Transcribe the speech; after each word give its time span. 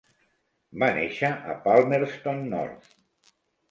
Va 0.85 0.89
néixer 0.95 1.31
a 1.35 1.59
Palmerston 1.69 2.45
North. 2.57 2.95